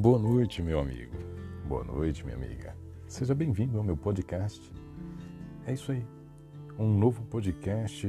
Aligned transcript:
Boa 0.00 0.18
noite, 0.18 0.62
meu 0.62 0.80
amigo. 0.80 1.14
Boa 1.68 1.84
noite, 1.84 2.24
minha 2.24 2.34
amiga. 2.34 2.74
Seja 3.06 3.34
bem-vindo 3.34 3.76
ao 3.76 3.84
meu 3.84 3.98
podcast. 3.98 4.72
É 5.66 5.74
isso 5.74 5.92
aí. 5.92 6.02
Um 6.78 6.88
novo 6.88 7.22
podcast 7.24 8.08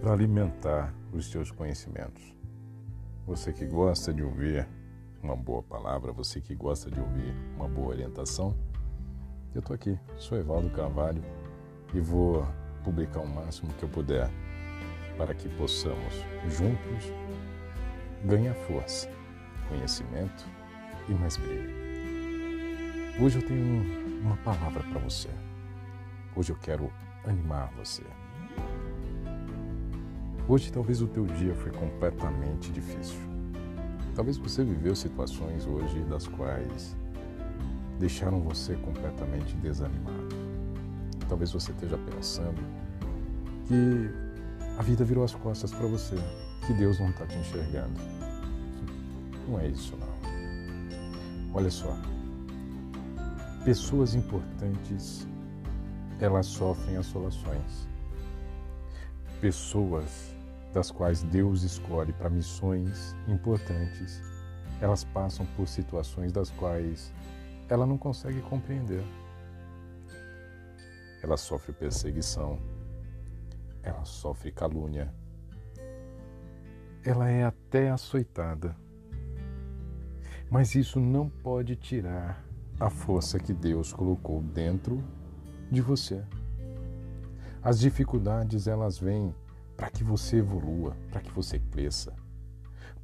para 0.00 0.14
alimentar 0.14 0.92
os 1.12 1.30
seus 1.30 1.52
conhecimentos. 1.52 2.34
Você 3.24 3.52
que 3.52 3.64
gosta 3.66 4.12
de 4.12 4.20
ouvir 4.20 4.68
uma 5.22 5.36
boa 5.36 5.62
palavra, 5.62 6.10
você 6.10 6.40
que 6.40 6.56
gosta 6.56 6.90
de 6.90 6.98
ouvir 6.98 7.32
uma 7.54 7.68
boa 7.68 7.90
orientação, 7.90 8.52
eu 9.54 9.60
estou 9.60 9.76
aqui. 9.76 9.96
Sou 10.16 10.36
Evaldo 10.36 10.68
Carvalho 10.70 11.22
e 11.94 12.00
vou 12.00 12.44
publicar 12.82 13.20
o 13.20 13.28
máximo 13.28 13.72
que 13.74 13.84
eu 13.84 13.88
puder 13.88 14.28
para 15.16 15.32
que 15.36 15.48
possamos 15.50 16.14
juntos 16.48 17.12
ganhar 18.24 18.54
força, 18.54 19.08
conhecimento 19.68 20.58
e 21.08 21.14
mais 21.14 21.36
brilho. 21.36 21.70
Hoje 23.20 23.38
eu 23.38 23.42
tenho 23.42 23.82
uma 24.22 24.36
palavra 24.38 24.82
para 24.82 25.00
você. 25.00 25.28
Hoje 26.36 26.52
eu 26.52 26.56
quero 26.56 26.92
animar 27.24 27.72
você. 27.76 28.02
Hoje 30.46 30.72
talvez 30.72 31.02
o 31.02 31.06
teu 31.06 31.26
dia 31.26 31.54
foi 31.54 31.72
completamente 31.72 32.70
difícil. 32.70 33.18
Talvez 34.14 34.36
você 34.36 34.64
viveu 34.64 34.94
situações 34.94 35.66
hoje 35.66 36.00
das 36.04 36.26
quais 36.26 36.96
deixaram 37.98 38.40
você 38.40 38.74
completamente 38.76 39.54
desanimado. 39.56 40.28
Talvez 41.28 41.52
você 41.52 41.72
esteja 41.72 41.98
pensando 41.98 42.60
que 43.66 44.10
a 44.78 44.82
vida 44.82 45.04
virou 45.04 45.24
as 45.24 45.34
costas 45.34 45.72
para 45.72 45.86
você, 45.86 46.16
que 46.66 46.72
Deus 46.72 46.98
não 46.98 47.10
está 47.10 47.26
te 47.26 47.36
enxergando. 47.36 48.00
Não 49.46 49.60
é 49.60 49.68
isso, 49.68 49.96
não. 49.96 50.07
Olha 51.54 51.70
só, 51.70 51.96
pessoas 53.64 54.14
importantes, 54.14 55.26
elas 56.20 56.46
sofrem 56.46 56.96
assolações. 56.96 57.88
Pessoas 59.40 60.34
das 60.74 60.90
quais 60.90 61.22
Deus 61.22 61.62
escolhe 61.62 62.12
para 62.12 62.28
missões 62.28 63.16
importantes, 63.26 64.20
elas 64.80 65.04
passam 65.04 65.46
por 65.56 65.66
situações 65.66 66.32
das 66.32 66.50
quais 66.50 67.12
ela 67.68 67.86
não 67.86 67.96
consegue 67.96 68.42
compreender. 68.42 69.02
Ela 71.22 71.36
sofre 71.36 71.72
perseguição, 71.72 72.58
ela 73.82 74.04
sofre 74.04 74.52
calúnia, 74.52 75.12
ela 77.02 77.28
é 77.28 77.44
até 77.44 77.90
açoitada 77.90 78.76
mas 80.50 80.74
isso 80.74 80.98
não 80.98 81.28
pode 81.28 81.76
tirar 81.76 82.42
a 82.80 82.88
força 82.88 83.38
que 83.38 83.52
Deus 83.52 83.92
colocou 83.92 84.40
dentro 84.42 85.02
de 85.70 85.82
você. 85.82 86.24
As 87.62 87.78
dificuldades 87.80 88.66
elas 88.66 88.98
vêm 88.98 89.34
para 89.76 89.90
que 89.90 90.02
você 90.02 90.38
evolua, 90.38 90.96
para 91.10 91.20
que 91.20 91.30
você 91.32 91.58
cresça, 91.58 92.14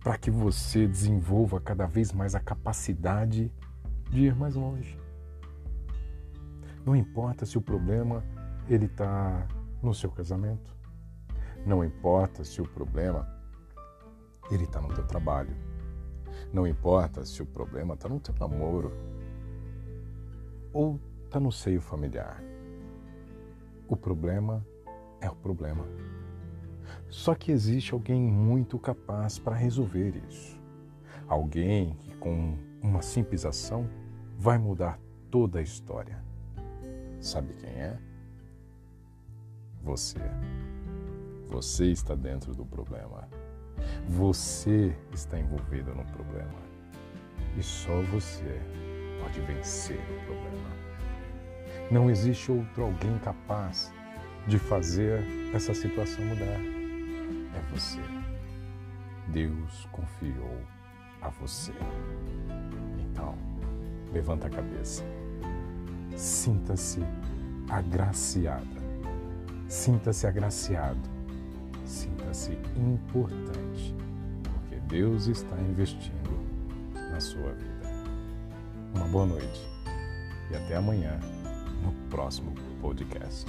para 0.00 0.18
que 0.18 0.30
você 0.30 0.86
desenvolva 0.86 1.60
cada 1.60 1.86
vez 1.86 2.12
mais 2.12 2.34
a 2.34 2.40
capacidade 2.40 3.52
de 4.10 4.20
ir 4.20 4.34
mais 4.34 4.54
longe. 4.54 4.98
Não 6.84 6.96
importa 6.96 7.46
se 7.46 7.56
o 7.56 7.62
problema 7.62 8.24
ele 8.68 8.86
está 8.86 9.46
no 9.82 9.94
seu 9.94 10.10
casamento, 10.10 10.76
não 11.64 11.84
importa 11.84 12.44
se 12.44 12.60
o 12.60 12.68
problema 12.68 13.28
ele 14.50 14.64
está 14.64 14.80
no 14.80 14.88
teu 14.88 15.06
trabalho, 15.06 15.54
não 16.52 16.66
importa 16.66 17.24
se 17.24 17.42
o 17.42 17.46
problema 17.46 17.94
está 17.94 18.08
no 18.08 18.18
teu 18.18 18.34
namoro 18.38 18.92
ou 20.72 20.98
está 21.24 21.38
no 21.38 21.52
seio 21.52 21.80
familiar. 21.80 22.42
O 23.88 23.96
problema 23.96 24.64
é 25.20 25.28
o 25.28 25.34
problema. 25.34 25.84
Só 27.08 27.34
que 27.34 27.52
existe 27.52 27.92
alguém 27.92 28.22
muito 28.22 28.78
capaz 28.78 29.38
para 29.38 29.54
resolver 29.54 30.14
isso. 30.28 30.60
Alguém 31.28 31.96
que, 32.00 32.16
com 32.16 32.56
uma 32.82 33.02
simples 33.02 33.44
ação, 33.44 33.88
vai 34.36 34.58
mudar 34.58 34.98
toda 35.30 35.58
a 35.58 35.62
história. 35.62 36.22
Sabe 37.20 37.52
quem 37.54 37.70
é? 37.70 37.98
Você. 39.82 40.18
Você 41.48 41.86
está 41.86 42.14
dentro 42.14 42.54
do 42.54 42.64
problema. 42.64 43.28
Você 44.08 44.94
está 45.12 45.38
envolvido 45.38 45.94
no 45.94 46.04
problema. 46.06 46.60
E 47.56 47.62
só 47.62 48.00
você 48.02 48.60
pode 49.20 49.40
vencer 49.40 49.98
o 49.98 50.24
problema. 50.26 50.70
Não 51.90 52.10
existe 52.10 52.52
outro 52.52 52.84
alguém 52.84 53.18
capaz 53.18 53.92
de 54.46 54.58
fazer 54.58 55.24
essa 55.54 55.74
situação 55.74 56.24
mudar. 56.24 56.44
É 56.44 57.60
você. 57.72 58.00
Deus 59.28 59.88
confiou 59.92 60.60
a 61.20 61.28
você. 61.28 61.72
Então, 62.98 63.36
levanta 64.12 64.46
a 64.46 64.50
cabeça. 64.50 65.04
Sinta-se 66.16 67.00
agraciada. 67.68 68.80
Sinta-se 69.68 70.26
agraciado. 70.26 71.19
Sinta-se 72.32 72.52
importante 72.76 73.94
Deus 74.90 75.28
está 75.28 75.56
investindo 75.60 76.30
na 77.12 77.20
sua 77.20 77.52
vida. 77.52 77.88
Uma 78.92 79.06
boa 79.06 79.24
noite 79.24 79.60
e 80.50 80.56
até 80.56 80.76
amanhã 80.76 81.18
no 81.84 81.92
próximo 82.10 82.52
podcast. 82.80 83.46